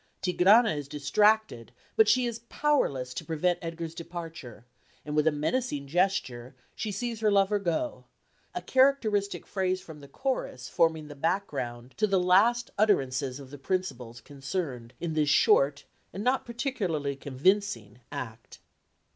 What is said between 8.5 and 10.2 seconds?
a characteristic phrase from the